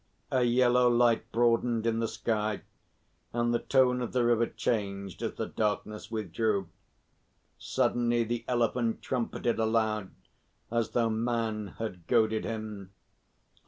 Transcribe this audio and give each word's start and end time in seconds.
A 0.31 0.41
yellow 0.41 0.89
light 0.89 1.31
broadened 1.31 1.85
in 1.85 1.99
the 1.99 2.07
sky, 2.07 2.63
and 3.33 3.53
the 3.53 3.59
tone 3.59 4.01
of 4.01 4.13
the 4.13 4.25
river 4.25 4.47
changed 4.47 5.21
as 5.21 5.33
the 5.35 5.45
darkness 5.45 6.09
withdrew. 6.09 6.69
Suddenly 7.59 8.23
the 8.23 8.43
Elephant 8.47 9.03
trumpeted 9.03 9.59
aloud 9.59 10.09
as 10.71 10.89
though 10.93 11.11
man 11.11 11.75
had 11.77 12.07
goaded 12.07 12.45
him. 12.45 12.91